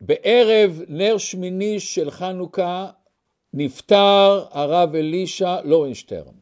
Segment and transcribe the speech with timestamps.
[0.00, 2.90] בערב נר שמיני של חנוכה
[3.54, 6.34] נפטר הרב אלישע לורנשטרן.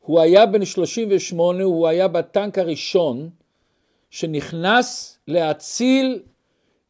[0.00, 3.30] הוא היה בן 38, הוא היה בטנק הראשון
[4.10, 6.22] שנכנס להציל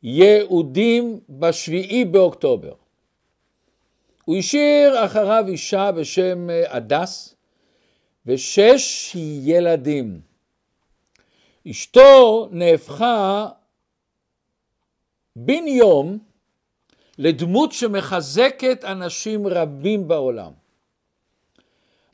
[0.02, 2.73] יהודים בשביעי באוקטובר.
[4.25, 7.35] הוא השאיר אחריו אישה בשם הדס
[8.27, 10.21] ושש ילדים.
[11.71, 13.48] אשתו נהפכה
[15.36, 16.18] בן יום
[17.18, 20.52] לדמות שמחזקת אנשים רבים בעולם.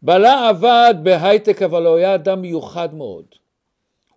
[0.02, 3.24] בעלה עבד בהייטק אבל הוא היה אדם מיוחד מאוד.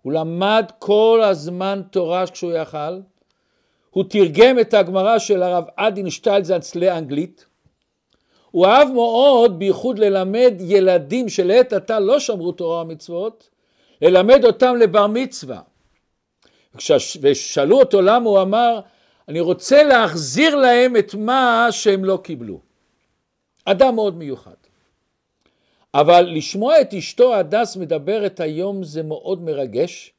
[0.02, 3.00] הוא למד כל הזמן תורה כשהוא יכל,
[3.90, 7.46] הוא תרגם את הגמרא של הרב אדין שטיילזנץ לאנגלית,
[8.50, 13.50] הוא אהב מאוד בייחוד ללמד ילדים שלעת עתה לא שמרו תורה ומצוות,
[14.02, 15.60] ללמד אותם לבר מצווה.
[17.20, 18.80] ושאלו אותו למה הוא אמר
[19.28, 22.60] אני רוצה להחזיר להם את מה שהם לא קיבלו.
[23.64, 24.54] אדם מאוד מיוחד.
[25.94, 30.12] אבל לשמוע את אשתו הדס מדברת היום זה מאוד מרגש,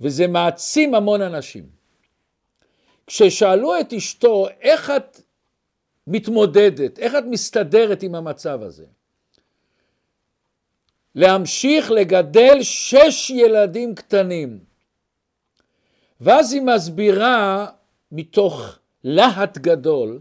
[0.00, 1.66] וזה מעצים המון אנשים.
[3.06, 5.20] כששאלו את אשתו, איך את
[6.06, 8.84] מתמודדת, איך את מסתדרת עם המצב הזה?
[11.14, 14.73] להמשיך לגדל שש ילדים קטנים.
[16.20, 17.66] ואז היא מסבירה
[18.12, 20.20] מתוך להט גדול,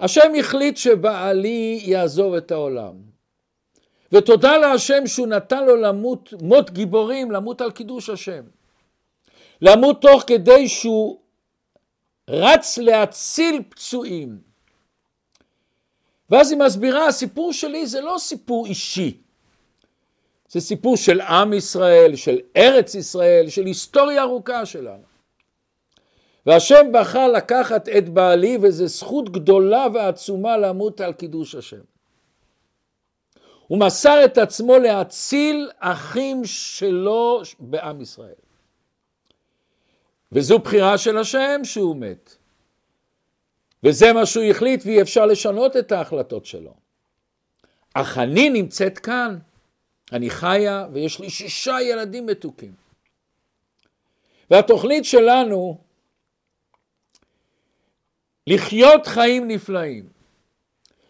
[0.00, 2.94] השם החליט שבעלי יעזוב את העולם.
[4.12, 8.42] ותודה להשם שהוא נתן לו למות מות גיבורים, למות על קידוש השם.
[9.62, 11.18] למות תוך כדי שהוא
[12.28, 14.38] רץ להציל פצועים.
[16.30, 19.23] ואז היא מסבירה, הסיפור שלי זה לא סיפור אישי.
[20.54, 25.02] זה סיפור של עם ישראל, של ארץ ישראל, של היסטוריה ארוכה שלנו.
[26.46, 31.80] והשם בחר לקחת את בעלי וזו זכות גדולה ועצומה למות על קידוש השם.
[33.66, 38.40] הוא מסר את עצמו להציל אחים שלו בעם ישראל.
[40.32, 42.36] וזו בחירה של השם שהוא מת.
[43.84, 46.74] וזה מה שהוא החליט ואי אפשר לשנות את ההחלטות שלו.
[47.94, 49.38] אך אני נמצאת כאן,
[50.12, 52.74] אני חיה ויש לי שישה ילדים מתוקים.
[54.50, 55.78] והתוכנית שלנו
[58.46, 60.08] לחיות חיים נפלאים,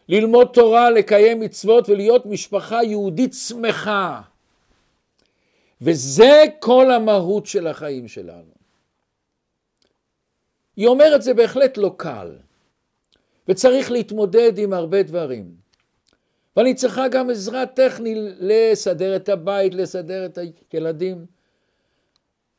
[0.09, 4.23] ללמוד תורה, לקיים מצוות ולהיות משפחה יהודית שמחה.
[5.81, 8.55] וזה כל המהות של החיים שלנו.
[10.77, 12.39] היא אומרת זה בהחלט לא קל,
[13.49, 15.64] וצריך להתמודד עם הרבה דברים.
[16.57, 20.39] ואני צריכה גם עזרה טכנית לסדר את הבית, לסדר את
[20.73, 21.27] הילדים.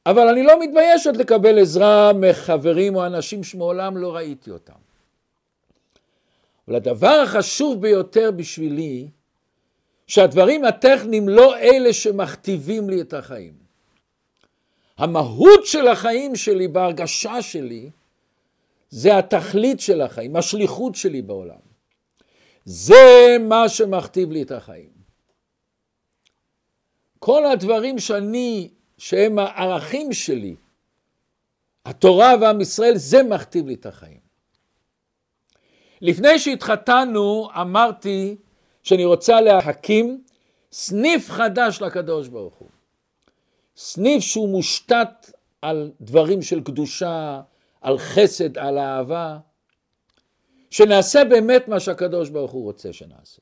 [0.05, 4.73] אבל אני לא מתבייש עוד לקבל עזרה מחברים או אנשים שמעולם לא ראיתי אותם.
[6.67, 9.07] אבל הדבר החשוב ביותר בשבילי,
[10.07, 13.53] שהדברים הטכניים לא אלה שמכתיבים לי את החיים.
[14.97, 17.89] המהות של החיים שלי, בהרגשה שלי,
[18.89, 21.74] זה התכלית של החיים, השליחות שלי בעולם.
[22.65, 24.95] זה מה שמכתיב לי את החיים.
[27.19, 30.55] כל הדברים שאני שהם הערכים שלי,
[31.85, 34.19] התורה ועם ישראל, זה מכתיב לי את החיים.
[36.01, 38.35] לפני שהתחתנו אמרתי
[38.83, 40.23] שאני רוצה להקים
[40.71, 42.69] סניף חדש לקדוש ברוך הוא.
[43.77, 47.41] סניף שהוא מושתת על דברים של קדושה,
[47.81, 49.37] על חסד, על אהבה,
[50.75, 53.41] שנעשה באמת מה שהקדוש ברוך הוא רוצה שנעשה.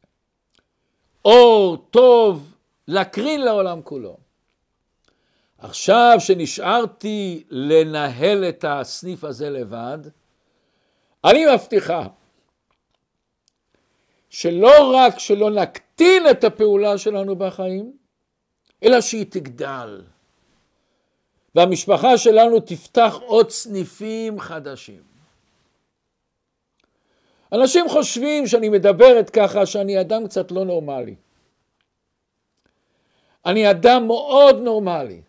[1.25, 2.55] אור טוב
[2.87, 4.17] להקרין לעולם כולו.
[5.57, 9.97] עכשיו שנשארתי לנהל את הסניף הזה לבד,
[11.25, 12.07] אני מבטיחה
[14.29, 17.97] שלא רק שלא נקטין את הפעולה שלנו בחיים,
[18.83, 20.01] אלא שהיא תגדל.
[21.55, 25.12] והמשפחה שלנו תפתח עוד סניפים חדשים.
[27.53, 31.15] אנשים חושבים שאני מדברת ככה שאני אדם קצת לא נורמלי.
[33.45, 35.21] אני אדם מאוד נורמלי.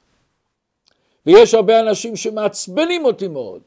[1.27, 3.63] ויש הרבה אנשים שמעצבנים אותי מאוד,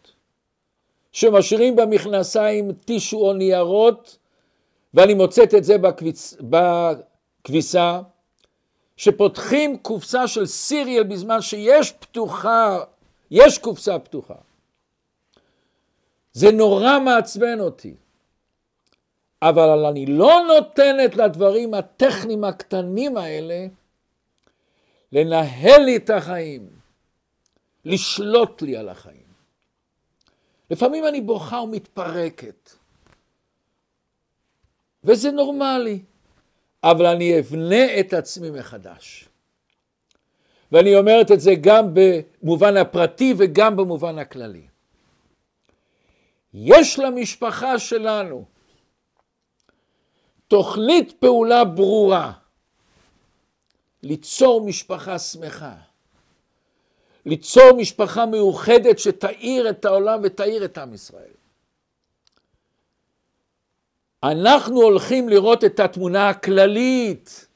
[1.12, 4.18] שמשאירים במכנסיים טישו או ניירות,
[4.94, 8.02] ואני מוצאת את זה בכביס, בכביסה,
[8.98, 12.80] שפותחים קופסה של סיריאל בזמן שיש פתוחה,
[13.32, 14.36] יש קופסה פתוחה.
[16.34, 17.96] זה נורא מעצבן אותי.
[19.42, 23.68] אבל אני לא נותנת לדברים הטכניים הקטנים האלה
[25.12, 26.78] לנהל לי את החיים.
[27.88, 29.28] לשלוט לי על החיים.
[30.72, 32.72] לפעמים אני בוכה ומתפרקת,
[35.04, 36.00] וזה נורמלי,
[36.84, 39.30] אבל אני אבנה את עצמי מחדש.
[40.72, 44.68] ואני אומרת את זה גם במובן הפרטי וגם במובן הכללי.
[46.54, 48.46] יש למשפחה שלנו
[50.48, 52.32] תוכנית פעולה ברורה
[54.04, 55.76] ליצור משפחה שמחה,
[57.26, 61.34] ליצור משפחה מאוחדת שתאיר את העולם ותאיר את עם ישראל.
[64.24, 67.48] אנחנו הולכים לראות את התמונה הכללית,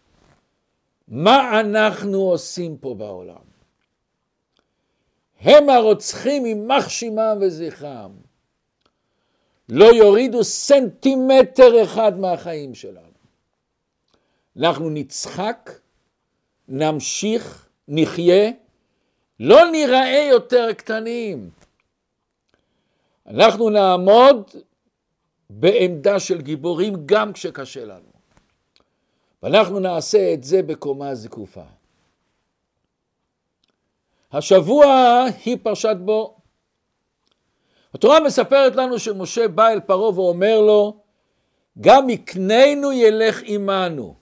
[1.07, 3.51] מה אנחנו עושים פה בעולם.
[5.39, 8.30] הם הרוצחים יימח שמם וזכרם.
[9.71, 13.11] לא יורידו סנטימטר אחד מהחיים שלנו.
[14.57, 15.71] אנחנו נצחק,
[16.67, 18.51] נמשיך, נחיה,
[19.39, 21.49] לא ניראה יותר קטנים.
[23.27, 24.51] אנחנו נעמוד
[25.49, 28.11] בעמדה של גיבורים גם כשקשה לנו.
[29.43, 31.65] ואנחנו נעשה את זה בקומה זקופה.
[34.31, 34.85] השבוע
[35.45, 36.40] היא פרשת בו.
[37.93, 40.97] התורה מספרת לנו שמשה בא אל פרעה ואומר לו,
[41.81, 44.15] גם מקננו ילך עמנו.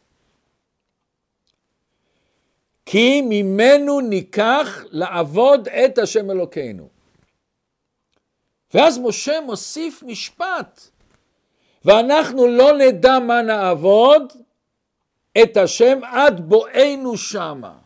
[2.85, 6.89] כי ממנו ניקח לעבוד את השם אלוקינו.
[8.73, 10.81] ואז משה מוסיף משפט,
[11.85, 14.33] ואנחנו לא נדע מה נעבוד
[15.43, 17.77] את השם עד בואנו שמה.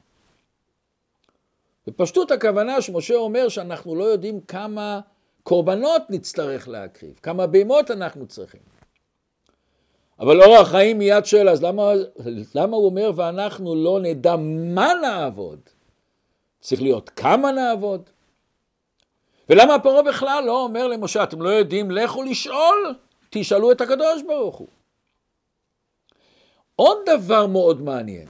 [1.88, 5.00] בפשטות הכוונה שמשה אומר שאנחנו לא יודעים כמה
[5.44, 8.62] קורבנות נצטרך להקריב, כמה בהמות אנחנו צריכים.
[10.20, 11.92] אבל אור החיים מיד שואל, אז למה,
[12.56, 14.36] למה הוא אומר ואנחנו לא נדע
[14.76, 15.60] מה נעבוד?
[16.62, 18.10] צריך להיות כמה נעבוד?
[19.50, 22.96] ולמה פרעה בכלל לא אומר למשה, אתם לא יודעים, לכו לשאול,
[23.30, 24.68] תשאלו את הקדוש ברוך הוא.
[26.76, 28.28] עוד דבר מאוד מעניין,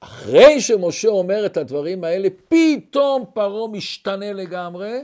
[0.00, 4.98] אחרי שמשה אומר את הדברים האלה, פתאום פרעה משתנה לגמרי,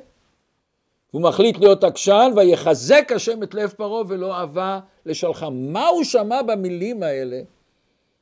[1.16, 5.50] הוא מחליט להיות עקשן, ויחזק השם את לב פרעה ולא אהבה לשלחה.
[5.50, 7.40] מה הוא שמע במילים האלה,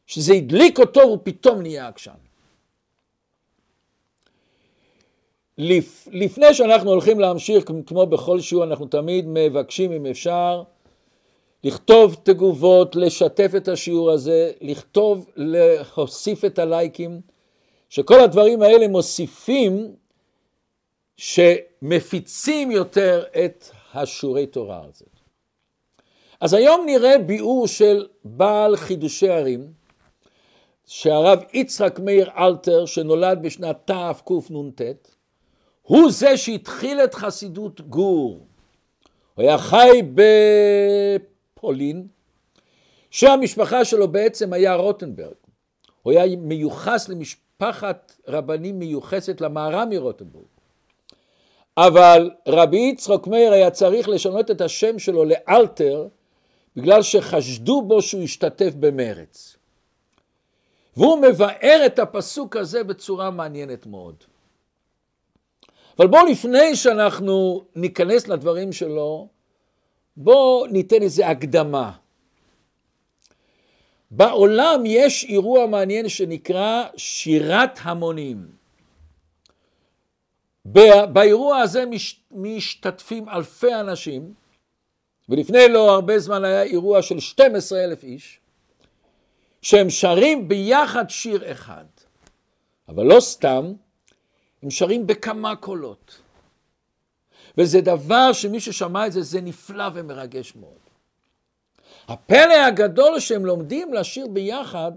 [0.07, 2.13] שזה הדליק אותו והוא פתאום נהיה עקשן?
[5.59, 10.63] לפ, לפני שאנחנו הולכים להמשיך, כמו בכל שיעור, אנחנו תמיד מבקשים, אם אפשר,
[11.65, 17.21] לכתוב תגובות, לשתף את השיעור הזה, לכתוב, להוסיף את הלייקים,
[17.89, 19.95] שכל הדברים האלה מוסיפים
[21.17, 23.65] שמפיצים יותר את
[23.95, 25.09] השיעורי תורה הזאת.
[26.41, 29.73] אז היום נראה ביאור של בעל חידושי ערים,
[30.87, 34.81] שהרב יצחק מאיר אלתר, שנולד בשנת תקנ"ט,
[35.83, 38.47] הוא זה שהתחיל את חסידות גור.
[39.35, 40.03] הוא היה חי
[41.55, 42.07] בפולין,
[43.11, 45.35] שהמשפחה שלו בעצם היה רוטנברג.
[46.03, 50.54] הוא היה מיוחס למשפחת רבנים מיוחסת למהר"ם מרוטנבורג.
[51.77, 56.09] אבל רבי יצחק מאיר היה צריך לשנות את השם שלו לאלתר,
[56.77, 59.57] בגלל שחשדו בו שהוא השתתף במרץ.
[60.97, 64.15] והוא מבאר את הפסוק הזה בצורה מעניינת מאוד.
[65.99, 69.29] אבל בואו לפני שאנחנו ניכנס לדברים שלו,
[70.17, 71.93] בואו ניתן איזה הקדמה.
[74.11, 78.47] בעולם יש אירוע מעניין שנקרא שירת המונים.
[80.65, 81.85] באירוע הזה
[82.31, 84.35] משתתפים אלפי אנשים,
[85.29, 88.39] ולפני לא הרבה זמן היה אירוע של 12 אלף איש,
[89.63, 91.85] שהם שרים ביחד שיר אחד.
[92.89, 93.73] אבל לא סתם,
[94.63, 96.19] הם שרים בכמה קולות.
[97.59, 100.85] וזה דבר שמי ששמע את זה, זה נפלא ומרגש מאוד.
[102.09, 104.93] הפלא הגדול שהם לומדים לשיר ביחד,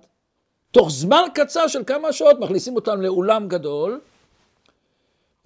[0.71, 4.01] תוך זמן קצר של כמה שעות, מכניסים אותם לאולם גדול,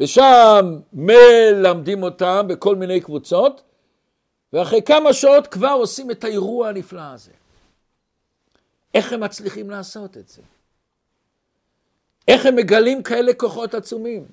[0.01, 3.61] ושם מלמדים אותם בכל מיני קבוצות,
[4.53, 7.31] ואחרי כמה שעות כבר עושים את האירוע הנפלא הזה.
[8.93, 10.41] איך הם מצליחים לעשות את זה?
[12.27, 14.25] איך הם מגלים כאלה כוחות עצומים?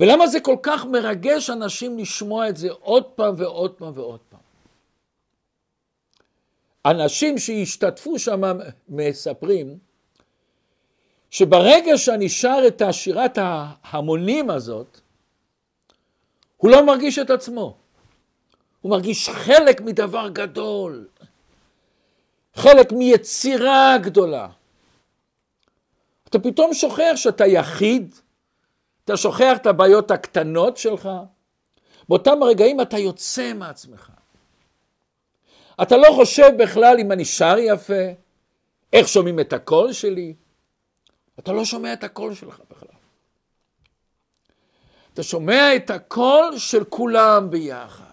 [0.00, 4.40] ולמה זה כל כך מרגש אנשים לשמוע את זה עוד פעם ועוד פעם ועוד פעם?
[6.86, 8.40] אנשים שהשתתפו שם
[8.88, 9.78] מספרים
[11.30, 15.00] שברגע שאני שר את השירת ההמונים הזאת,
[16.56, 17.76] הוא לא מרגיש את עצמו.
[18.80, 21.08] הוא מרגיש חלק מדבר גדול,
[22.54, 24.48] חלק מיצירה גדולה.
[26.28, 28.14] אתה פתאום שוכח שאתה יחיד,
[29.04, 31.08] אתה שוכח את הבעיות הקטנות שלך,
[32.08, 34.10] באותם רגעים אתה יוצא מעצמך.
[35.82, 38.04] אתה לא חושב בכלל אם אני שר יפה,
[38.92, 40.34] איך שומעים את הקול שלי.
[41.38, 42.88] אתה לא שומע את הקול שלך בכלל.
[45.14, 48.04] אתה שומע את הקול של כולם ביחד.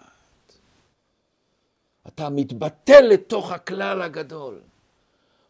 [2.08, 4.60] אתה מתבטל לתוך הכלל הגדול,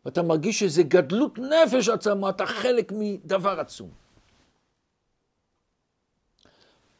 [0.04, 3.90] ואתה מרגיש שזה גדלות נפש עצמה, אתה חלק מדבר עצום.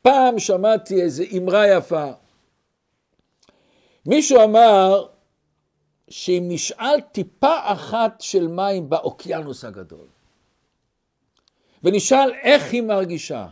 [0.03, 2.13] פעם שמעתי איזו אמרה יפה.
[4.07, 5.07] מישהו אמר
[6.09, 10.07] שאם נשאל טיפה אחת של מים באוקיינוס הגדול,
[11.87, 13.47] ונשאל איך היא מרגישה,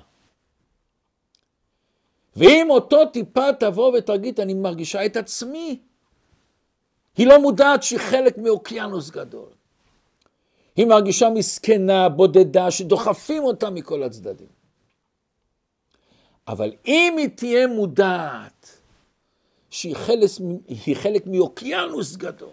[2.37, 5.79] ואם אותו טיפה תבוא ותגיד, אני מרגישה את עצמי,
[7.17, 9.49] היא לא מודעת שהיא חלק מאוקיינוס גדול.
[10.76, 14.49] היא מרגישה מסכנה, בודדה, שדוחפים אותה מכל הצדדים.
[16.49, 18.79] אבל אם היא תהיה מודעת
[19.71, 20.31] שהיא חלק,
[20.95, 22.49] חלק מאוקיינוס גדול,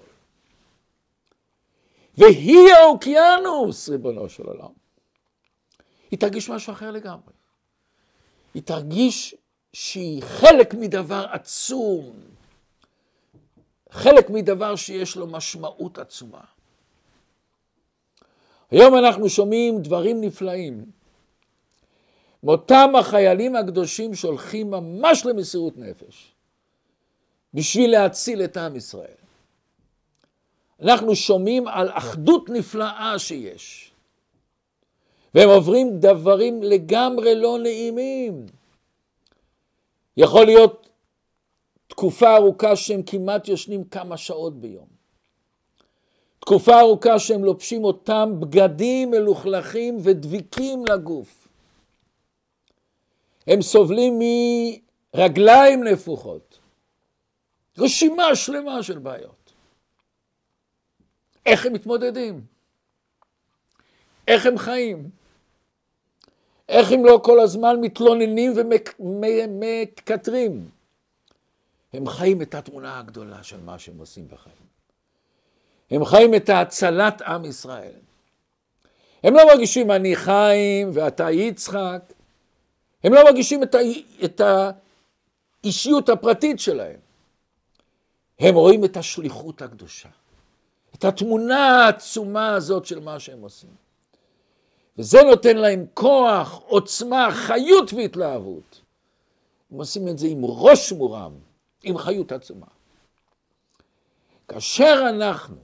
[2.17, 4.80] והיא האוקיינוס, ריבונו של עולם,
[6.11, 7.33] היא תרגיש משהו אחר לגמרי.
[8.53, 9.35] היא תרגיש
[9.73, 12.11] שהיא חלק מדבר עצום,
[13.89, 16.41] חלק מדבר שיש לו משמעות עצומה.
[18.71, 20.91] היום אנחנו שומעים דברים נפלאים.
[22.43, 26.31] מאותם החיילים הקדושים שהולכים ממש למסירות נפש
[27.53, 29.21] בשביל להציל את עם ישראל.
[30.81, 33.90] אנחנו שומעים על אחדות נפלאה שיש.
[35.35, 38.45] והם עוברים דברים לגמרי לא נעימים.
[40.17, 40.89] יכול להיות
[41.87, 44.87] תקופה ארוכה שהם כמעט ישנים כמה שעות ביום.
[46.39, 51.47] תקופה ארוכה שהם לובשים אותם בגדים מלוכלכים ודביקים לגוף.
[53.47, 54.19] הם סובלים
[55.15, 56.59] מרגליים נפוחות.
[57.77, 59.53] רשימה שלמה של בעיות.
[61.45, 62.45] איך הם מתמודדים?
[64.27, 65.20] איך הם חיים?
[66.71, 68.53] איך הם לא כל הזמן מתלוננים
[68.99, 70.69] ומקטרים?
[71.93, 74.55] הם חיים את התמונה הגדולה של מה שהם עושים בחיים.
[75.91, 77.91] הם חיים את הצלת עם ישראל.
[79.23, 82.01] הם לא מרגישים אני חיים ואתה יצחק.
[83.03, 83.79] הם לא מרגישים את, ה...
[84.25, 84.41] את
[85.63, 86.99] האישיות הפרטית שלהם.
[88.39, 90.09] הם רואים את השליחות הקדושה,
[90.95, 93.80] את התמונה העצומה הזאת של מה שהם עושים.
[94.97, 98.81] וזה נותן להם כוח, עוצמה, חיות והתלהבות.
[99.71, 101.33] הם עושים את זה עם ראש מורם,
[101.83, 102.67] עם חיות עצומה.
[104.47, 105.57] כאשר אנחנו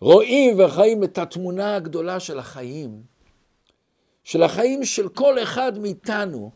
[0.00, 3.02] רואים וחיים את התמונה הגדולה של החיים,
[4.24, 6.50] של החיים של כל אחד מאיתנו,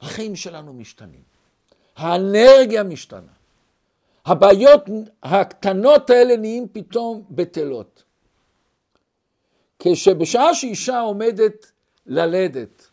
[0.00, 1.22] החיים שלנו משתנים.
[1.96, 3.32] האנרגיה משתנה.
[4.26, 4.82] הבעיות
[5.22, 8.03] הקטנות האלה נהיים פתאום בטלות.
[9.84, 11.72] כשבשעה שאישה עומדת
[12.06, 12.90] ללדת,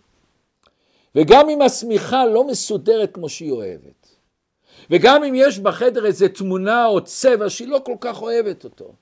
[1.15, 4.07] וגם אם השמיכה לא מסודרת כמו שהיא אוהבת,
[4.89, 8.93] וגם אם יש בחדר איזו תמונה או צבע שהיא לא כל כך אוהבת אותו,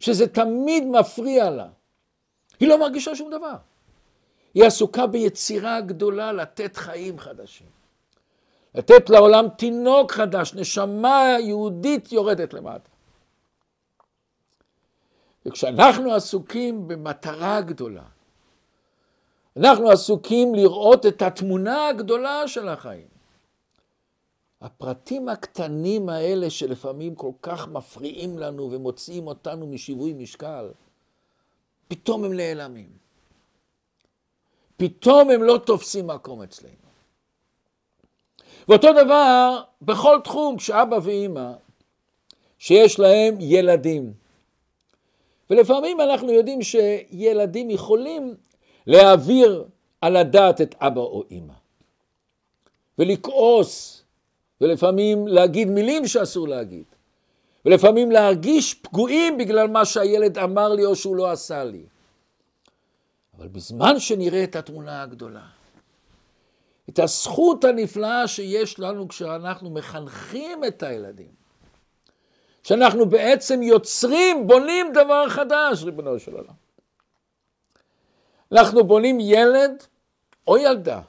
[0.00, 1.68] שזה תמיד מפריע לה,
[2.60, 3.56] היא לא מרגישה שום דבר.
[4.54, 7.66] היא עסוקה ביצירה גדולה לתת חיים חדשים.
[8.74, 12.93] לתת לעולם תינוק חדש, נשמה יהודית יורדת למטה.
[15.46, 18.04] וכשאנחנו עסוקים במטרה גדולה,
[19.56, 23.06] אנחנו עסוקים לראות את התמונה הגדולה של החיים.
[24.60, 30.70] הפרטים הקטנים האלה שלפעמים כל כך מפריעים לנו ומוציאים אותנו משיווי משקל,
[31.88, 32.88] פתאום הם נעלמים.
[34.76, 36.74] פתאום הם לא תופסים מקום אצלנו.
[38.68, 41.52] ואותו דבר בכל תחום, כשאבא ואימא,
[42.58, 44.23] שיש להם ילדים.
[45.50, 48.34] ולפעמים אנחנו יודעים שילדים יכולים
[48.86, 49.64] להעביר
[50.00, 51.54] על הדעת את אבא או אימא.
[52.98, 54.02] ולכעוס
[54.60, 56.84] ולפעמים להגיד מילים שאסור להגיד,
[57.64, 61.86] ולפעמים להרגיש פגועים בגלל מה שהילד אמר לי או שהוא לא עשה לי.
[63.38, 65.46] אבל בזמן שנראה את התמונה הגדולה,
[66.88, 71.43] את הזכות הנפלאה שיש לנו כשאנחנו מחנכים את הילדים,
[72.64, 76.54] שאנחנו בעצם יוצרים, בונים דבר חדש, ריבונו של עולם.
[78.52, 79.82] אנחנו בונים ילד
[80.46, 81.00] או ילדה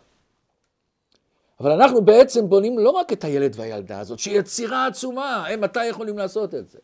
[1.59, 5.85] אבל אנחנו בעצם בונים לא רק את הילד והילדה הזאת, שהיא יצירה עצומה, הם מתי
[5.85, 6.79] יכולים לעשות את זה?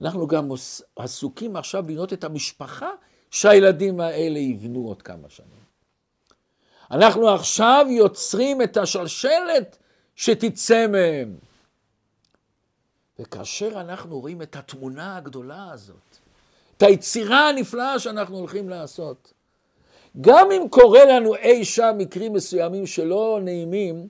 [0.00, 0.48] אנחנו גם
[0.96, 2.90] עסוקים עכשיו לבנות את המשפחה
[3.30, 5.64] שהילדים האלה יבנו עוד כמה שנים.
[6.90, 9.78] אנחנו עכשיו יוצרים את השלשלת
[10.16, 11.36] שתצא מהם.
[13.18, 16.18] וכאשר אנחנו רואים את התמונה הגדולה הזאת,
[16.76, 19.32] את היצירה הנפלאה שאנחנו הולכים לעשות,
[20.20, 24.08] גם אם קורה לנו אי שם מקרים מסוימים שלא נעימים,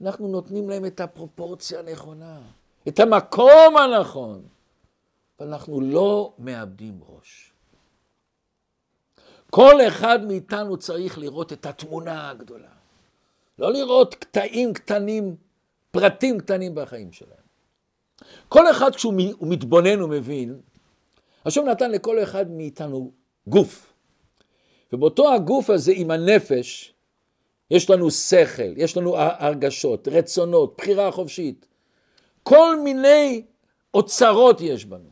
[0.00, 2.38] אנחנו נותנים להם את הפרופורציה הנכונה,
[2.88, 4.42] את המקום הנכון,
[5.40, 7.52] ואנחנו לא מאבדים ראש.
[9.50, 12.68] כל אחד מאיתנו צריך לראות את התמונה הגדולה,
[13.58, 15.36] לא לראות קטעים קטנים,
[15.90, 17.45] פרטים קטנים בחיים שלהם.
[18.48, 20.60] כל אחד כשהוא מתבונן ומבין,
[21.44, 23.12] השם נתן לכל אחד מאיתנו
[23.46, 23.92] גוף,
[24.92, 26.92] ובאותו הגוף הזה עם הנפש,
[27.70, 31.66] יש לנו שכל, יש לנו הרגשות, רצונות, בחירה חופשית.
[32.42, 33.42] כל מיני
[33.94, 35.08] אוצרות יש בנו.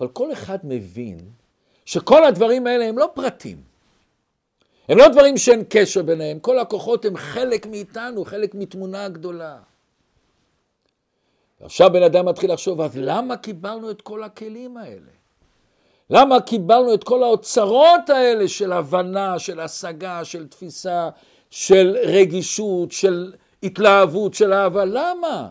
[0.00, 1.18] אבל כל אחד מבין
[1.84, 3.62] שכל הדברים האלה הם לא פרטים.
[4.88, 9.58] הם לא דברים שאין קשר ביניהם, כל הכוחות הם חלק מאיתנו, חלק מתמונה גדולה.
[11.60, 15.10] ועכשיו בן אדם מתחיל לחשוב, אז למה קיבלנו את כל הכלים האלה?
[16.10, 21.08] למה קיבלנו את כל האוצרות האלה של הבנה, של השגה, של תפיסה,
[21.50, 24.84] של רגישות, של התלהבות, של אהבה?
[24.84, 25.48] למה?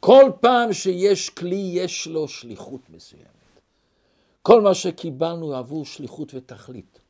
[0.00, 3.26] כל פעם שיש כלי, יש לו שליחות מסוימת.
[4.42, 7.00] כל מה שקיבלנו עבור שליחות ותכלית.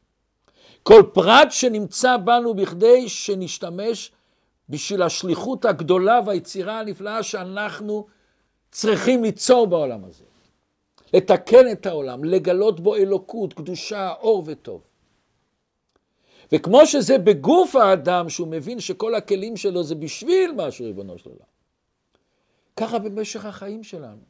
[0.82, 4.12] כל פרט שנמצא בנו בכדי שנשתמש
[4.70, 8.06] בשביל השליחות הגדולה והיצירה הנפלאה שאנחנו
[8.70, 10.24] צריכים ליצור בעולם הזה.
[11.14, 14.80] לתקן את העולם, לגלות בו אלוקות, קדושה, אור וטוב.
[16.52, 21.50] וכמו שזה בגוף האדם, שהוא מבין שכל הכלים שלו זה בשביל משהו, ריבונו של עולם.
[22.76, 24.22] ככה במשך החיים שלנו.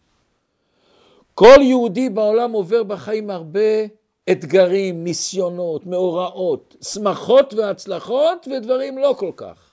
[1.35, 3.85] כל יהודי בעולם עובר בחיים הרבה
[4.30, 9.69] אתגרים, ניסיונות, מאורעות, שמחות והצלחות ודברים לא כל כך.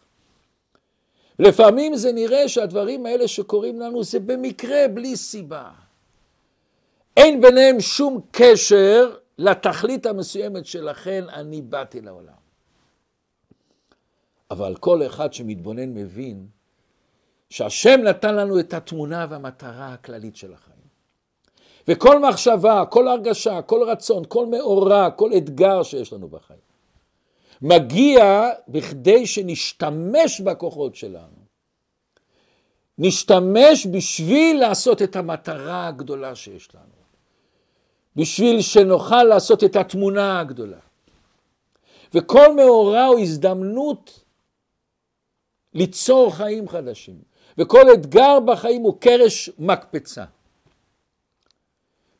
[1.39, 5.69] לפעמים זה נראה שהדברים האלה שקורים לנו זה במקרה, בלי סיבה.
[7.17, 12.34] אין ביניהם שום קשר לתכלית המסוימת שלכן אני באתי לעולם.
[14.52, 16.47] אבל כל אחד שמתבונן מבין
[17.50, 20.78] שהשם נתן לנו את התמונה והמטרה הכללית של החיים.
[21.88, 26.66] וכל מחשבה, כל הרגשה, כל רצון, כל מאורע, כל אתגר שיש לנו בחיים,
[27.62, 31.48] מגיע בכדי שנשתמש בכוחות שלנו.
[32.98, 36.98] נשתמש בשביל לעשות את המטרה הגדולה שיש לנו.
[38.15, 40.80] בשביל שנוכל לעשות את התמונה הגדולה.
[42.13, 44.24] וכל מאורע הוא הזדמנות
[45.74, 47.22] ליצור חיים חדשים.
[47.58, 50.26] וכל אתגר בחיים הוא קרש מקפצה.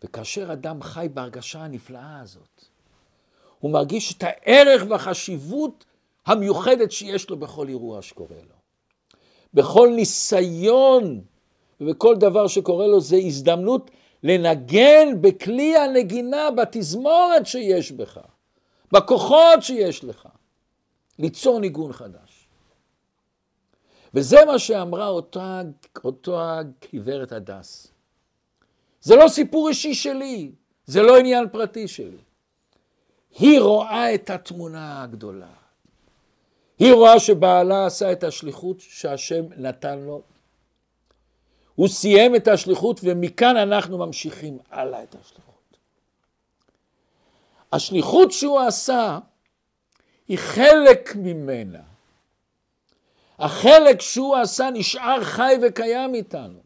[0.04, 2.67] וכאשר אדם חי בהרגשה הנפלאה הזאת,
[3.60, 5.86] הוא מרגיש את הערך והחשיבות
[6.26, 8.56] המיוחדת שיש לו בכל אירוע שקורה לו.
[9.54, 11.22] בכל ניסיון
[11.82, 13.92] ובכל דבר שקורה לו זה הזדמנות
[14.24, 18.20] לנגן בכלי הנגינה, בתזמורת שיש בך,
[18.92, 20.28] בכוחות שיש לך,
[21.20, 22.48] ליצור ניגון חדש.
[24.14, 25.62] וזה מה שאמרה אותה,
[26.04, 26.62] אותה
[26.94, 27.88] גברת הדס.
[29.02, 30.52] זה לא סיפור אישי שלי,
[30.86, 32.18] זה לא עניין פרטי שלי.
[33.32, 35.48] היא רואה את התמונה הגדולה.
[36.80, 40.22] היא רואה שבעלה עשה את השליחות שהשם נתן לו,
[41.76, 45.78] הוא סיים את השליחות ומכאן אנחנו ממשיכים הלאה את השליחות.
[47.72, 49.20] השליחות שהוא עשה
[50.28, 51.80] היא חלק ממנה.
[53.40, 56.60] החלק שהוא עשה נשאר חי וקיים איתנו.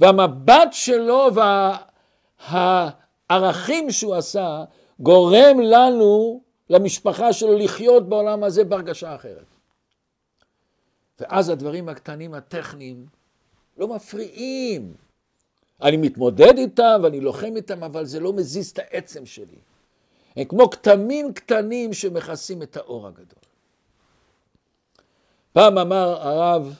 [0.00, 1.28] והמבט שלו
[2.48, 4.64] והערכים שהוא עשה
[5.00, 9.46] גורם לנו, למשפחה שלו, לחיות בעולם הזה בהרגשה אחרת.
[11.20, 13.06] ואז הדברים הקטנים הטכניים
[13.76, 14.94] לא מפריעים.
[15.82, 19.58] אני מתמודד איתם ואני לוחם איתם, אבל זה לא מזיז את העצם שלי.
[20.36, 23.38] הם כמו כתמים קטנים שמכסים את האור הגדול.
[25.52, 26.74] פעם אמר הרב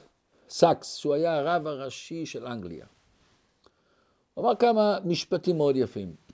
[0.49, 2.87] סאקס, שהוא היה הרב הראשי של אנגליה,
[4.35, 6.26] הוא אמר כמה משפטים מאוד יפים.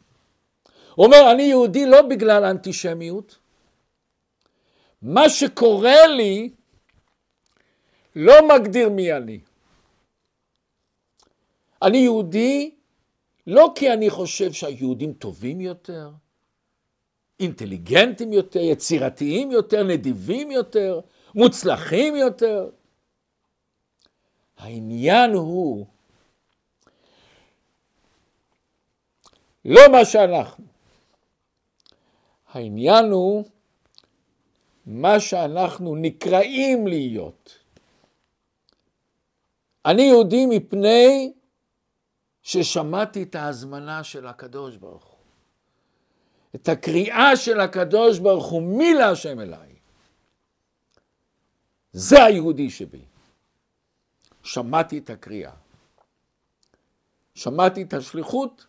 [0.94, 3.38] הוא אומר, אני יהודי לא בגלל אנטישמיות,
[5.02, 6.50] מה שקורה לי
[8.16, 9.40] לא מגדיר מי אני.
[11.82, 12.74] אני יהודי
[13.46, 16.10] לא כי אני חושב שהיהודים טובים יותר,
[17.40, 21.00] אינטליגנטים יותר, יצירתיים יותר, נדיבים יותר,
[21.34, 22.70] מוצלחים יותר.
[24.56, 25.86] העניין הוא
[29.64, 30.71] לא מה שאנחנו.
[32.52, 33.44] העניין הוא
[34.86, 37.58] מה שאנחנו נקראים להיות.
[39.86, 41.32] אני יהודי מפני
[42.42, 45.18] ששמעתי את ההזמנה של הקדוש ברוך הוא.
[46.54, 49.74] את הקריאה של הקדוש ברוך הוא, מי להשם אליי.
[51.92, 53.04] זה היהודי שבי.
[54.42, 55.52] שמעתי את הקריאה.
[57.34, 58.66] שמעתי את השליחות,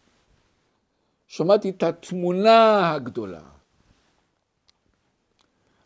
[1.28, 3.53] שמעתי את התמונה הגדולה.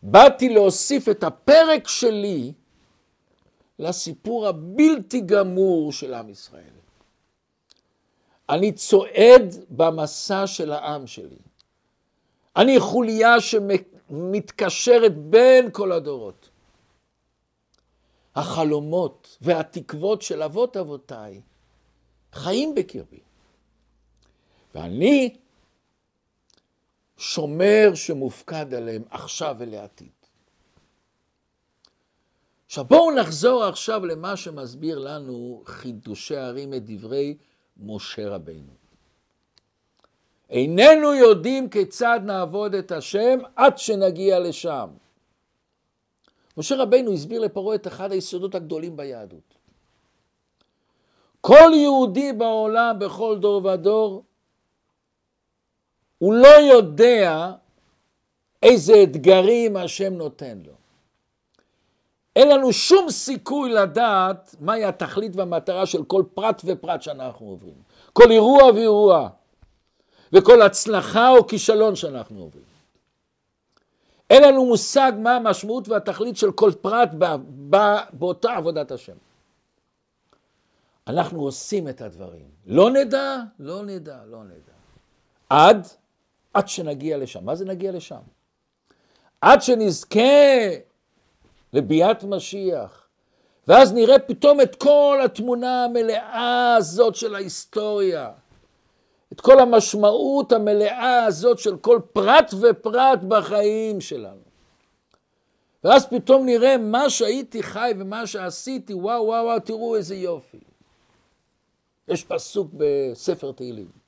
[0.10, 2.54] באתי להוסיף את הפרק שלי
[3.80, 6.78] לסיפור הבלתי גמור של עם ישראל.
[8.50, 11.38] אני צועד במסע של העם שלי.
[12.56, 16.50] אני חוליה שמתקשרת בין כל הדורות.
[18.36, 21.42] החלומות והתקוות של אבות אבותיי
[22.34, 23.20] חיים בקרבי.
[24.76, 25.36] ואני
[27.18, 30.08] שומר שמופקד עליהם עכשיו ולעתיד.
[32.66, 37.38] עכשיו בואו נחזור עכשיו למה שמסביר לנו חידושי ערים את דברי
[37.78, 38.74] משה רבינו.
[40.50, 44.90] איננו יודעים כיצד נעבוד את השם עד שנגיע לשם.
[46.58, 49.54] משה רבינו הסביר לפרעה את אחד היסודות הגדולים ביהדות.
[51.42, 54.24] כל יהודי בעולם, בכל דור ודור,
[56.18, 57.52] הוא לא יודע
[58.64, 60.74] איזה אתגרים השם נותן לו.
[62.36, 67.76] אין לנו שום סיכוי לדעת מהי התכלית והמטרה של כל פרט ופרט שאנחנו עוברים.
[68.14, 69.30] כל אירוע ואירוע,
[70.34, 72.64] וכל הצלחה או כישלון שאנחנו עוברים.
[74.30, 77.10] אין לנו מושג מה המשמעות והתכלית של כל פרט
[78.14, 79.16] באותה עבודת השם.
[81.08, 82.46] אנחנו עושים את הדברים.
[82.66, 84.74] לא נדע, לא נדע, לא נדע.
[85.50, 85.88] עד,
[86.58, 87.46] עד שנגיע לשם.
[87.46, 88.20] מה זה נגיע לשם?
[89.42, 90.68] עד שנזכה
[91.74, 93.08] לביאת משיח.
[93.68, 98.32] ואז נראה פתאום את כל התמונה המלאה הזאת של ההיסטוריה.
[99.34, 104.42] את כל המשמעות המלאה הזאת של כל פרט ופרט בחיים שלנו.
[105.84, 110.60] ואז פתאום נראה מה שהייתי חי ומה שעשיתי, וואו וואו וואו, תראו איזה יופי.
[112.08, 114.07] יש פסוק בספר תהילים.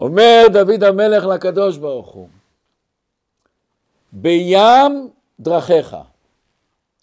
[0.00, 2.28] אומר דוד המלך לקדוש ברוך הוא,
[4.12, 5.10] בים
[5.40, 5.96] דרכיך.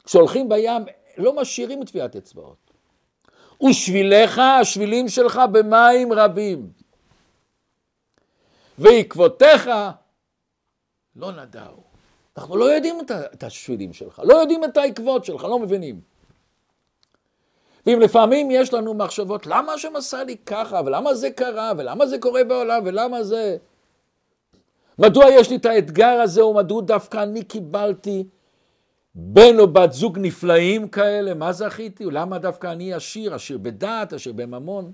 [0.03, 0.86] כשהולכים בים
[1.17, 2.57] לא משאירים טביעת אצבעות.
[3.69, 6.71] ושביליך, השבילים שלך במים רבים.
[8.77, 9.69] ועקבותיך
[11.15, 11.83] לא נדעו.
[12.38, 12.99] אנחנו לא יודעים
[13.33, 16.01] את השבילים שלך, לא יודעים את העקבות שלך, לא מבינים.
[17.88, 22.19] ואם לפעמים יש לנו מחשבות, למה השם עשה לי ככה, ולמה זה קרה, ולמה זה
[22.19, 23.58] קורה בעולם, ולמה זה...
[25.00, 28.23] מדוע יש לי את האתגר הזה, ומדוע דווקא אני קיבלתי
[29.15, 32.06] בן או בת זוג נפלאים כאלה, מה זכיתי?
[32.06, 34.91] למה דווקא אני עשיר, עשיר בדעת, עשיר בממון?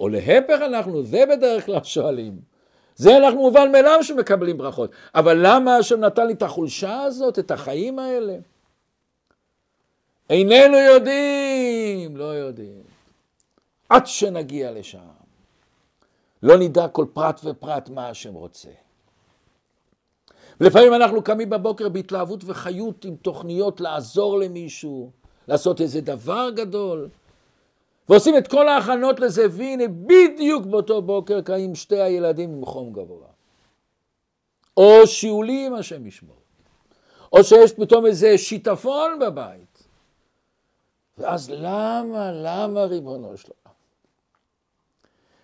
[0.00, 2.36] או להפך אנחנו, זה בדרך כלל שואלים.
[2.96, 4.90] זה אנחנו מובן מאליו שמקבלים ברכות.
[5.14, 8.36] אבל למה השם נתן לי את החולשה הזאת, את החיים האלה?
[10.30, 12.82] איננו יודעים, לא יודעים.
[13.88, 14.98] עד שנגיע לשם.
[16.42, 18.68] לא נדע כל פרט ופרט מה השם רוצה.
[20.60, 25.10] ולפעמים אנחנו קמים בבוקר בהתלהבות וחיות עם תוכניות לעזור למישהו,
[25.48, 27.08] לעשות איזה דבר גדול,
[28.08, 33.26] ועושים את כל ההכנות לזה, והנה בדיוק באותו בוקר קמים שתי הילדים עם חום גבוה.
[34.76, 36.36] או שיעולים, השם ישמור.
[37.32, 39.67] או שיש פתאום איזה שיטפון בבית.
[41.18, 43.74] ואז למה, למה ריבונו שלנו?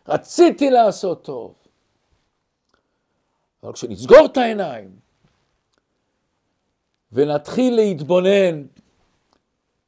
[0.08, 1.54] רציתי לעשות טוב.
[3.62, 4.96] אבל כשנסגור את העיניים
[7.12, 8.66] ונתחיל להתבונן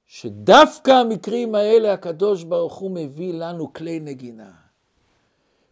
[0.06, 4.52] שדווקא המקרים האלה הקדוש ברוך הוא מביא לנו כלי נגינה,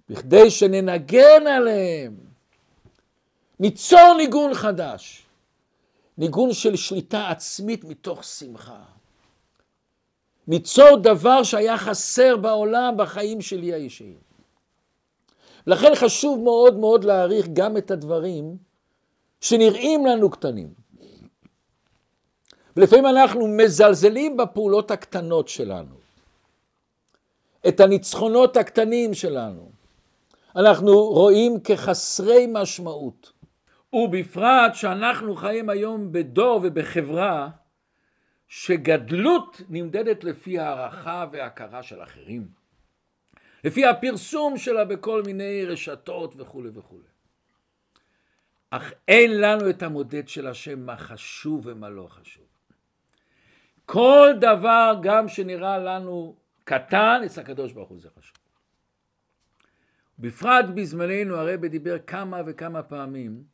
[0.09, 2.17] בכדי שננגן עליהם,
[3.61, 5.27] ניצור ניגון חדש,
[6.19, 8.94] ניגון של שליטה עצמית מתוך שמחה.
[10.49, 14.19] ניצור דבר שהיה חסר בעולם בחיים שלי האישיים.
[15.67, 18.57] לכן חשוב מאוד מאוד להעריך גם את הדברים
[19.41, 20.75] שנראים לנו קטנים.
[22.77, 25.95] ולפעמים אנחנו מזלזלים בפעולות הקטנות שלנו,
[27.69, 29.71] את הניצחונות הקטנים שלנו.
[30.57, 33.33] אנחנו רואים כחסרי משמעות.
[33.93, 37.49] ובפרט שאנחנו חיים היום בדור ובחברה
[38.57, 42.49] שגדלות נמדדת לפי הערכה והכרה של אחרים.
[43.65, 47.09] לפי הפרסום שלה בכל מיני רשתות וכולי וכולי.
[48.71, 52.45] אך אין לנו את המודד של השם מה חשוב ומה לא חשוב.
[53.87, 58.37] כל דבר גם שנראה לנו קטן, אצל הקדוש ברוך הוא זה חשוב.
[60.19, 63.45] בפרט בזמננו הרבי דיבר כמה וכמה פעמים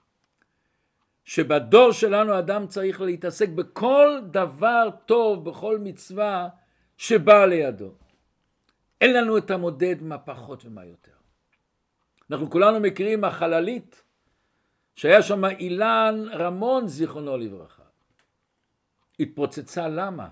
[1.30, 6.48] שבדור שלנו אדם צריך להתעסק בכל דבר טוב, בכל מצווה
[6.96, 7.92] שבאה לידו.
[9.00, 11.12] אין לנו את המודד מה פחות ומה יותר.
[12.30, 14.02] אנחנו כולנו מכירים החללית
[14.96, 17.82] שהיה שם אילן רמון זיכרונו לברכה.
[19.20, 20.28] התפוצצה למה?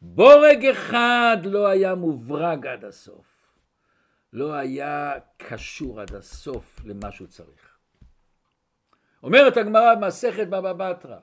[0.00, 3.26] בורג אחד לא היה מוברג עד הסוף.
[4.32, 7.75] לא היה קשור עד הסוף למה שהוא צריך.
[9.26, 11.18] אומרת הגמרא במסכת בבא בתרא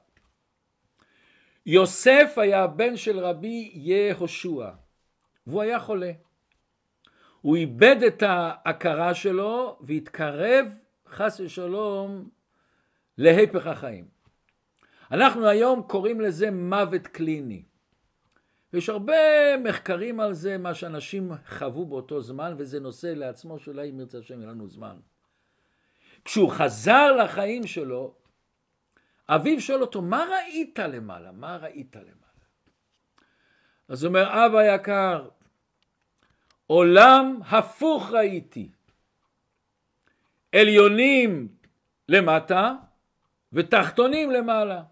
[1.66, 4.70] יוסף היה הבן של רבי יהושע
[5.48, 6.12] והוא היה חולה.
[7.42, 10.66] הוא איבד את ההכרה שלו והתקרב
[11.08, 12.30] חס ושלום
[13.18, 14.08] להפך החיים.
[15.12, 17.64] אנחנו היום קוראים לזה מוות קליני.
[18.74, 19.14] יש הרבה
[19.64, 24.40] מחקרים על זה, מה שאנשים חוו באותו זמן, וזה נושא לעצמו שאולי אם ירצה השם
[24.40, 24.96] יהיה לנו זמן.
[26.26, 28.14] כשהוא חזר לחיים שלו,
[29.30, 31.32] אביו שואל אותו, מה ראית למעלה?
[31.32, 32.14] מה ראית למעלה?
[33.88, 35.30] אז הוא אומר, אבא יקר,
[36.68, 38.70] עולם הפוך ראיתי.
[40.56, 41.48] עליונים
[42.10, 42.76] למטה
[43.54, 44.84] ותחתונים למעלה.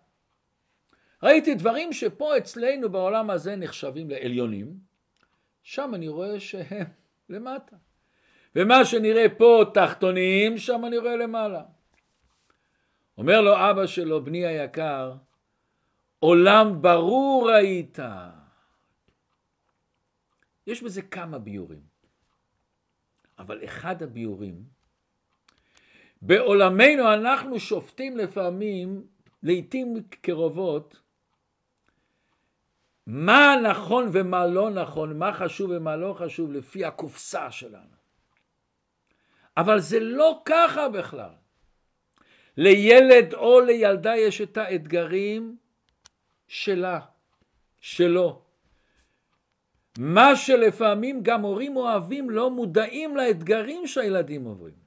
[1.24, 4.80] ראיתי דברים שפה אצלנו בעולם הזה נחשבים לעליונים,
[5.64, 6.88] שם אני רואה שהם
[7.30, 7.76] למטה.
[8.56, 11.64] ומה שנראה פה תחתונים, שם אני רואה למעלה.
[13.18, 15.14] אומר לו אבא שלו, בני היקר,
[16.20, 18.00] עולם ברור ראית.
[20.68, 21.82] יש בזה כמה ביורים,
[23.40, 24.64] אבל אחד הביורים,
[26.22, 29.08] בעולמנו אנחנו שופטים לפעמים,
[29.44, 31.02] לעתים קרובות,
[33.08, 38.01] מה נכון ומה לא נכון, מה חשוב ומה לא חשוב, לפי הקופסה שלנו.
[39.62, 41.34] אבל זה לא ככה בכלל.
[42.58, 45.58] לילד או לילדה יש את האתגרים
[46.48, 47.00] שלה,
[47.80, 48.42] שלו.
[49.98, 54.82] מה שלפעמים גם הורים אוהבים לא מודעים לאתגרים שהילדים עוברים.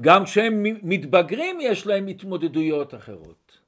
[0.00, 3.58] גם כשהם מתבגרים יש להם התמודדויות אחרות.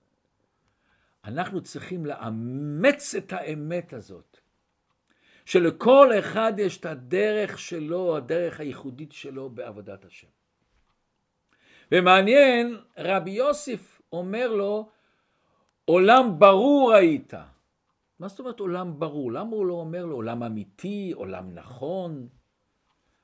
[1.24, 4.27] אנחנו צריכים לאמץ את האמת הזאת,
[5.48, 10.26] שלכל אחד יש את הדרך שלו, הדרך הייחודית שלו בעבודת השם.
[11.92, 14.88] ומעניין, רבי יוסף אומר לו,
[15.84, 17.34] עולם ברור היית.
[18.18, 19.32] מה זאת אומרת עולם ברור?
[19.32, 22.28] למה הוא לא אומר לו עולם אמיתי, עולם נכון?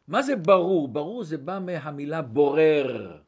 [0.08, 0.88] מה זה ברור?
[0.88, 3.20] ברור זה בא מהמילה בורר.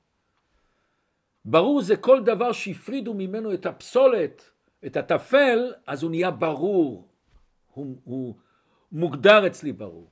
[1.45, 4.51] ברור זה כל דבר שהפרידו ממנו את הפסולת,
[4.87, 7.09] את הטפל, אז הוא נהיה ברור.
[7.75, 8.35] הוא, הוא
[8.93, 10.11] מוגדר אצלי ברור.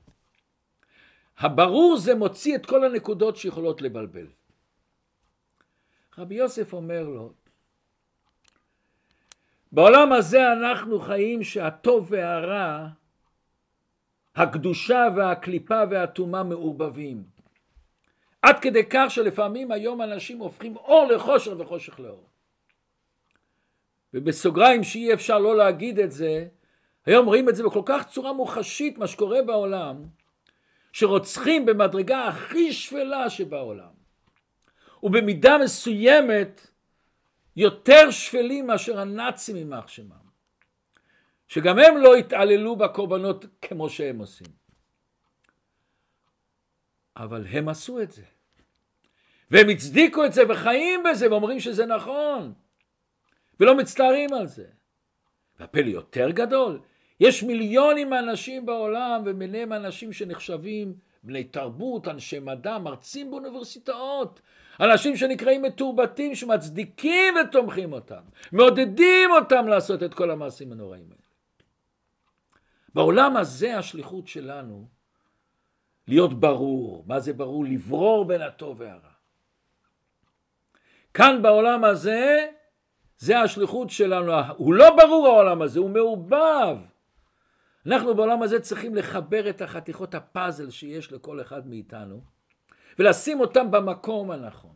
[1.37, 4.27] הברור זה מוציא את כל הנקודות שיכולות לבלבל.
[6.17, 7.33] רבי יוסף אומר לו,
[9.71, 12.87] בעולם הזה אנחנו חיים שהטוב והרע,
[14.35, 17.23] הקדושה והקליפה והטומאה מעורבבים.
[18.41, 22.29] עד כדי כך שלפעמים היום אנשים הופכים אור לחושך וחושך לאור.
[24.13, 26.47] ובסוגריים שאי אפשר לא להגיד את זה,
[27.05, 30.05] היום רואים את זה בכל כך צורה מוחשית מה שקורה בעולם,
[30.91, 33.95] שרוצחים במדרגה הכי שפלה שבעולם.
[35.03, 36.67] ובמידה מסוימת
[37.55, 40.25] יותר שפלים מאשר הנאצים יימח שמם.
[41.47, 44.47] שגם הם לא התעללו בקורבנות כמו שהם עושים.
[47.17, 48.23] אבל הם עשו את זה.
[49.51, 52.53] והם הצדיקו את זה וחיים בזה ואומרים שזה נכון.
[53.59, 54.65] ולא מצטערים על זה.
[55.59, 56.81] והפלא יותר גדול,
[57.19, 64.41] יש מיליונים מאנשים בעולם וביניהם אנשים שנחשבים בני תרבות, אנשי מדע, מרצים באוניברסיטאות,
[64.79, 71.25] אנשים שנקראים מתורבתים שמצדיקים ותומכים אותם, מעודדים אותם לעשות את כל המעשים הנוראים האלה.
[72.93, 74.85] בעולם הזה השליחות שלנו
[76.07, 77.65] להיות ברור, מה זה ברור?
[77.65, 79.15] לברור בין הטוב והרע.
[81.13, 82.47] כאן בעולם הזה
[83.17, 86.77] זה השליחות שלנו, הוא לא ברור העולם הזה, הוא מעובב.
[87.87, 92.21] אנחנו בעולם הזה צריכים לחבר את החתיכות הפאזל שיש לכל אחד מאיתנו
[92.99, 94.75] ולשים אותם במקום הנכון.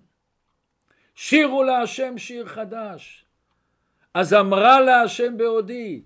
[1.15, 3.25] שירו להשם שיר חדש,
[4.13, 6.01] אז אמרה להשם בעודי.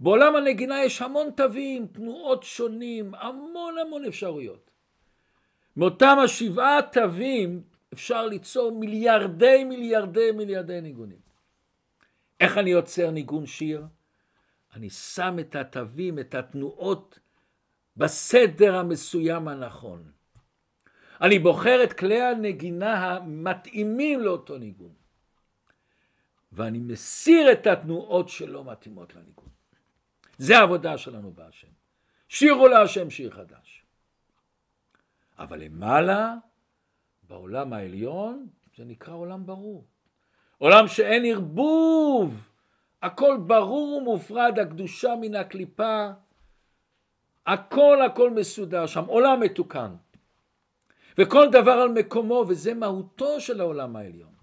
[0.00, 4.70] בעולם הנגינה יש המון תווים, תנועות שונים, המון המון אפשרויות.
[5.76, 11.18] מאותם השבעה תווים אפשר ליצור מיליארדי מיליארדי מיליארדי ניגונים.
[12.40, 13.82] איך אני יוצר ניגון שיר?
[14.76, 17.18] אני שם את התווים, את התנועות,
[17.96, 20.12] בסדר המסוים הנכון.
[21.20, 24.94] אני בוחר את כלי הנגינה המתאימים לאותו ניגון.
[26.52, 29.48] ואני מסיר את התנועות שלא מתאימות לניגון.
[30.38, 31.68] זה העבודה שלנו בהשם.
[32.28, 33.84] שירו להשם שיר חדש.
[35.38, 36.34] אבל למעלה,
[37.22, 39.86] בעולם העליון, זה נקרא עולם ברור.
[40.58, 42.50] עולם שאין ערבוב,
[43.06, 46.08] הכל ברור ומופרד, הקדושה מן הקליפה,
[47.46, 49.94] הכל הכל מסודר שם, עולם מתוקן.
[51.18, 54.34] וכל דבר על מקומו, וזה מהותו של העולם העליון.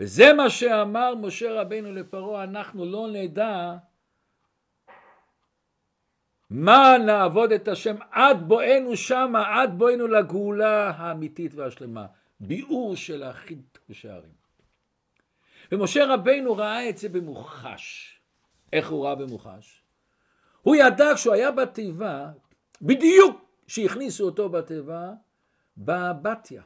[0.00, 3.76] וזה מה שאמר משה רבינו לפרעה, אנחנו לא נדע
[6.50, 12.06] מה נעבוד את השם עד בואנו שמה, עד בואנו לגאולה האמיתית והשלמה.
[12.40, 14.41] ביאור של האחית בשערים.
[15.72, 18.18] ומשה רבינו ראה את זה במוחש.
[18.72, 19.82] איך הוא ראה במוחש?
[20.62, 22.30] הוא ידע כשהוא היה בתיבה,
[22.82, 25.10] בדיוק כשהכניסו אותו בתיבה,
[25.76, 26.62] בבתיה.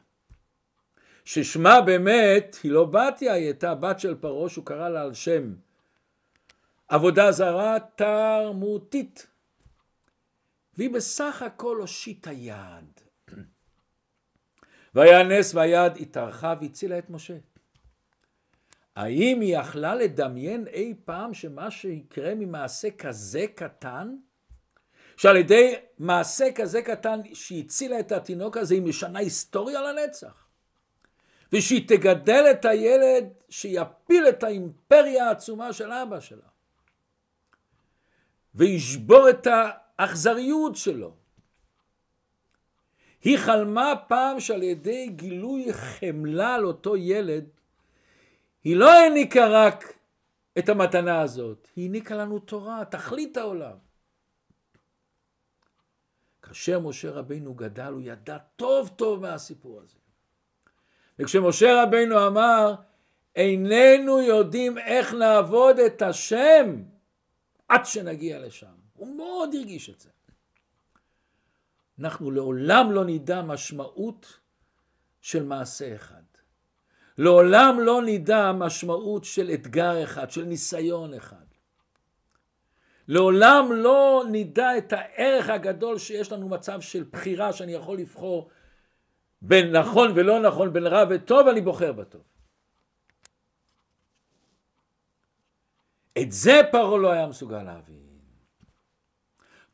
[1.25, 5.53] ששמה באמת היא לא בתיה, היא הייתה בת של פרעה שהוא קרא לה על שם
[6.87, 9.27] עבודה זרה תרמותית.
[10.77, 13.01] והיא בסך הכל הושיטה יד.
[14.95, 17.37] והיה נס והיד התארכה והצילה את משה.
[18.97, 24.15] האם היא יכלה לדמיין אי פעם שמה שיקרה ממעשה כזה קטן,
[25.17, 30.47] שעל ידי מעשה כזה קטן שהצילה את התינוק הזה היא משנה היסטוריה לנצח?
[31.53, 36.47] ושהיא תגדל את הילד שיפיל את האימפריה העצומה של אבא שלה
[38.55, 41.15] וישבור את האכזריות שלו.
[43.21, 47.56] היא חלמה פעם שעל ידי גילוי חמלה על אותו ילד
[48.63, 49.93] היא לא העניקה רק
[50.57, 53.77] את המתנה הזאת, היא העניקה לנו תורה, תכלית העולם.
[56.41, 59.97] כאשר משה רבינו גדל הוא ידע טוב טוב מהסיפור הזה.
[61.19, 62.75] וכשמשה רבינו אמר
[63.35, 66.83] איננו יודעים איך נעבוד את השם
[67.67, 70.09] עד שנגיע לשם, הוא מאוד הרגיש את זה.
[71.99, 74.39] אנחנו לעולם לא נדע משמעות
[75.21, 76.16] של מעשה אחד.
[77.17, 81.45] לעולם לא נדע משמעות של אתגר אחד, של ניסיון אחד.
[83.07, 88.49] לעולם לא נדע את הערך הגדול שיש לנו מצב של בחירה שאני יכול לבחור
[89.41, 92.21] בין נכון ולא נכון, בין רע וטוב, אני בוחר בטוב.
[96.21, 98.07] את זה פרעה לא היה מסוגל להבין.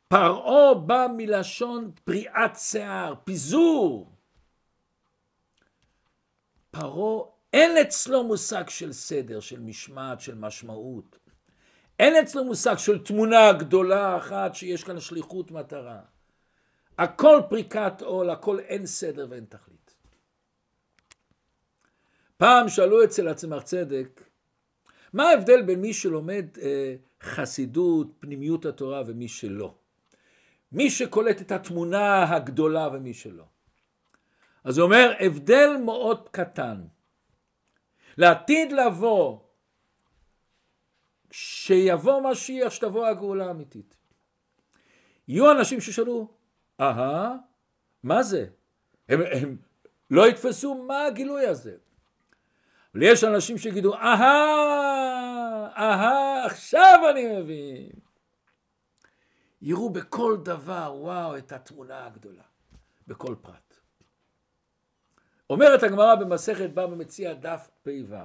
[0.08, 4.12] פרעה בא מלשון פריעת שיער, פיזור.
[6.70, 11.18] פרעה אין אצלו מושג של סדר, של משמעת, של משמעות.
[11.98, 16.00] אין אצלו מושג של תמונה גדולה אחת שיש כאן שליחות מטרה.
[16.98, 19.94] הכל פריקת עול, הכל אין סדר ואין תכלית.
[22.36, 24.22] פעם שאלו אצל הצמח צדק,
[25.12, 29.74] מה ההבדל בין מי שלומד אה, חסידות, פנימיות התורה ומי שלא?
[30.72, 33.44] מי שקולט את התמונה הגדולה ומי שלא.
[34.64, 36.80] אז הוא אומר, הבדל מאוד קטן.
[38.18, 39.38] לעתיד לבוא,
[41.30, 43.96] שיבוא משיח, שתבוא הגאולה האמיתית.
[45.28, 46.28] יהיו אנשים ששאלו,
[46.80, 47.36] אהה,
[48.02, 48.46] מה זה?
[49.08, 49.56] הם, הם
[50.10, 51.76] לא יתפסו מה הגילוי הזה.
[52.94, 57.90] אבל יש אנשים שיגידו, אהה, אהה, עכשיו אני מבין.
[59.62, 62.42] יראו בכל דבר, וואו, את התמונה הגדולה,
[63.06, 63.63] בכל פרט.
[65.54, 68.16] אומרת הגמרא במסכת בא במציע דף פ"ו.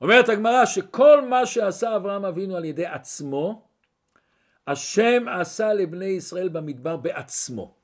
[0.00, 3.68] אומרת הגמרא שכל מה שעשה אברהם אבינו על ידי עצמו,
[4.66, 7.74] השם עשה לבני ישראל במדבר בעצמו.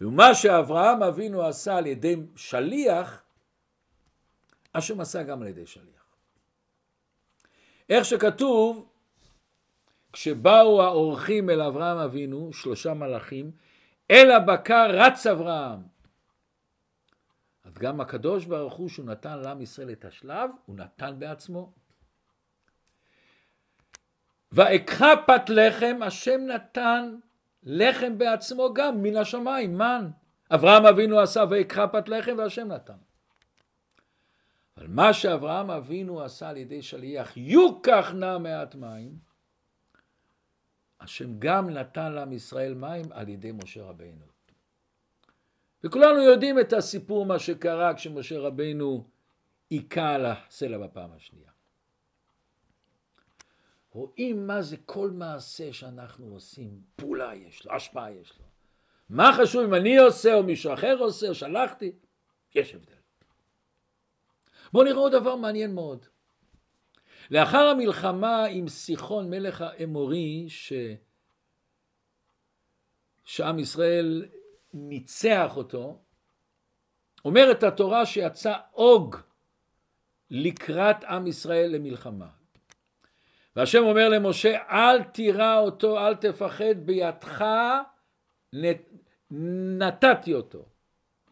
[0.00, 3.22] ומה שאברהם אבינו עשה על ידי שליח,
[4.74, 6.04] השם עשה גם על ידי שליח.
[7.88, 8.88] איך שכתוב,
[10.12, 13.50] כשבאו האורחים אל אברהם אבינו, שלושה מלאכים,
[14.10, 15.97] אל הבקר רץ אברהם.
[17.78, 21.72] גם הקדוש ברוך הוא שהוא נתן לעם ישראל את השלב, הוא נתן בעצמו.
[24.52, 27.16] ואקחה פת לחם, השם נתן
[27.62, 30.10] לחם בעצמו גם מן השמיים, מן.
[30.50, 32.96] אברהם אבינו עשה ואקחה פת לחם והשם נתן.
[34.76, 39.18] אבל מה שאברהם אבינו עשה על ידי שליח, יוקח נא מעט מים,
[41.00, 44.37] השם גם נתן לעם ישראל מים על ידי משה רבינו.
[45.84, 49.04] וכולנו יודעים את הסיפור מה שקרה כשמשה רבינו
[49.70, 51.50] היכה על הסלע בפעם השנייה.
[53.92, 58.44] רואים מה זה כל מעשה שאנחנו עושים, פעולה יש לו, השפעה יש לו.
[59.08, 61.92] מה חשוב אם אני עושה או מישהו אחר עושה או שלחתי?
[62.54, 62.92] יש הבדל.
[64.72, 66.06] בואו נראה עוד דבר מעניין מאוד.
[67.30, 70.72] לאחר המלחמה עם סיחון מלך האמורי, ש...
[73.24, 74.28] שעם ישראל
[74.78, 75.98] ניצח אותו,
[77.24, 79.16] אומרת התורה שיצא אוג
[80.30, 82.28] לקראת עם ישראל למלחמה.
[83.56, 87.44] והשם אומר למשה, אל תירא אותו, אל תפחד, בידך
[89.78, 90.64] נתתי אותו.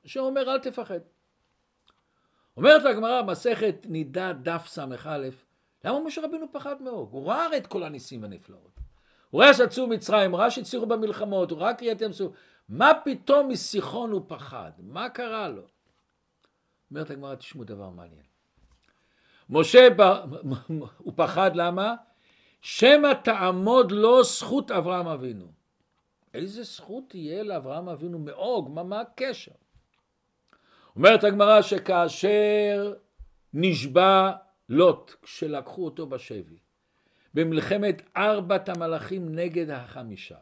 [0.05, 1.01] השם אומר, אל תפחד.
[2.57, 5.17] אומרת הגמרא, מסכת נידה דף ס"א,
[5.85, 7.13] למה משה רבינו פחד מאוג?
[7.13, 8.81] הוא ראה את כל הניסים הנפלאות.
[9.31, 12.33] הוא ראה שיצאו מצרים, הוא ראה שהצליחו במלחמות, הוא ראה קריאת ים סוף.
[12.69, 14.71] מה פתאום מסיחון הוא פחד?
[14.79, 15.63] מה קרה לו?
[16.91, 18.23] אומרת הגמרא, תשמעו דבר מעניין.
[19.51, 19.89] משה,
[20.99, 21.95] הוא פחד למה?
[22.61, 25.53] שמא תעמוד לו זכות אברהם אבינו.
[26.35, 28.71] איזה זכות תהיה לאברהם אבינו מאוג?
[28.71, 29.53] מה, מה הקשר?
[30.97, 32.95] אומרת הגמרא שכאשר
[33.55, 34.33] נשבע
[34.69, 36.59] לוט, כשלקחו אותו בשבי,
[37.35, 40.37] במלחמת ארבעת המלאכים נגד החמישה,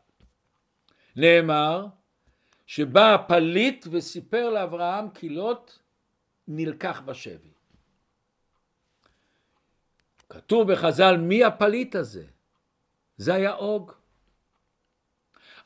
[1.16, 1.86] נאמר
[2.66, 5.72] שבא הפליט וסיפר לאברהם כי לוט
[6.48, 7.54] נלקח בשבי.
[10.28, 12.24] כתוב בחז"ל מי הפליט הזה?
[13.16, 13.92] זה היה אוג.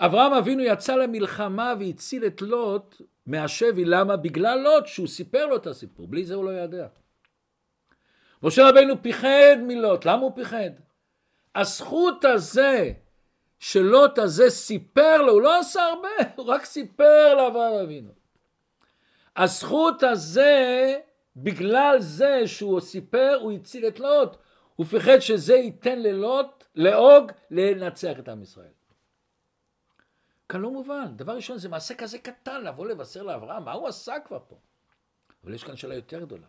[0.01, 4.17] אברהם אבינו יצא למלחמה והציל את לוט מהשבי, למה?
[4.17, 6.87] בגלל לוט שהוא סיפר לו את הסיפור, בלי זה הוא לא ידע.
[8.43, 10.71] משה רבינו פיחד מלוט, למה הוא פיחד?
[11.55, 12.93] הזכות הזה
[13.59, 18.11] שלוט הזה סיפר לו, הוא לא עשה הרבה, הוא רק סיפר לאברהם אבינו.
[19.37, 20.95] הזכות הזה,
[21.37, 24.37] בגלל זה שהוא סיפר, הוא הציל את לוט,
[24.77, 28.73] הוא פחד שזה ייתן ללוט, לאוג, לנצח את עם ישראל.
[30.49, 31.17] כאן לא מובן.
[31.17, 34.57] דבר ראשון, זה מעשה כזה קטן לבוא לבשר לאברהם, מה הוא עשה כבר פה?
[35.45, 36.47] אבל יש כאן שאלה יותר גדולה.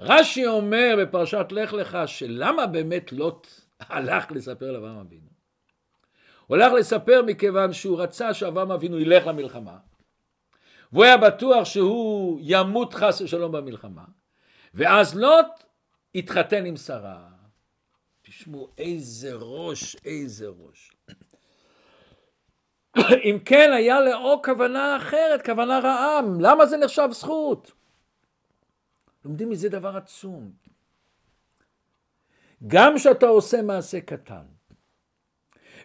[0.00, 3.46] רש"י אומר בפרשת לך לך, שלמה באמת לוט
[3.80, 5.31] הלך לספר לאברהם אבינו?
[6.46, 9.76] הוא הלך לספר מכיוון שהוא רצה שאברהם אבינו ילך למלחמה,
[10.92, 14.04] והוא היה בטוח שהוא ימות חס ושלום במלחמה,
[14.74, 15.46] ואז לוט
[16.14, 17.28] התחתן עם שרה.
[18.22, 20.92] תשמעו, איזה ראש, איזה ראש.
[23.30, 26.20] אם כן, היה לאו כוונה אחרת, כוונה רעה.
[26.40, 27.72] למה זה נחשב זכות?
[29.24, 30.52] לומדים מזה דבר עצום.
[32.66, 34.44] גם כשאתה עושה מעשה קטן,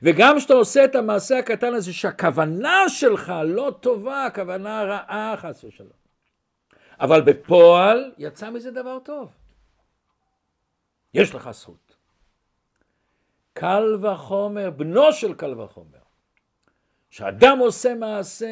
[0.01, 5.91] וגם כשאתה עושה את המעשה הקטן הזה, שהכוונה שלך לא טובה, הכוונה רעה חס ושלום.
[6.99, 9.29] אבל בפועל יצא מזה דבר טוב.
[11.13, 11.95] יש לך זכות.
[13.53, 15.97] קל וחומר, בנו של קל וחומר.
[17.09, 18.47] שאדם עושה מעשה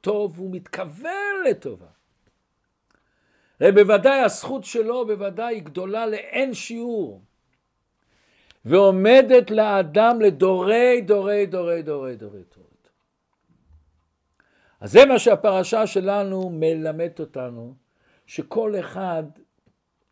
[0.00, 1.86] טוב, הוא מתכוון לטובה.
[3.60, 7.22] ובוודאי הזכות שלו בוודאי היא גדולה לאין שיעור.
[8.68, 12.68] ועומדת לאדם לדורי דורי דורי דורי דורי דורי.
[14.80, 17.74] אז זה מה שהפרשה שלנו מלמדת אותנו,
[18.26, 19.22] שכל אחד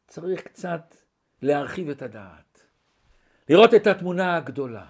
[0.06, 0.94] צריך קצת
[1.42, 2.60] להרחיב את הדעת,
[3.48, 4.86] לראות את התמונה הגדולה,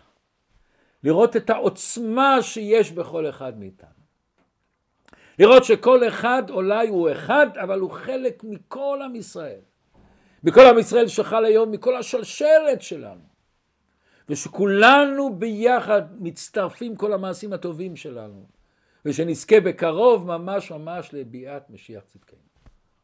[1.04, 3.90] לראות את העוצמה שיש בכל אחד מאיתנו.
[5.38, 9.60] לראות שכל אחד אולי הוא אחד, אבל הוא חלק מכל עם ישראל.
[10.44, 13.35] מכל עם ישראל שחל היום, מכל השלשלת שלנו.
[14.28, 18.46] ושכולנו ביחד מצטרפים כל המעשים הטובים שלנו.
[19.04, 22.45] ושנזכה בקרוב ממש ממש לביאת משיח צדקנו.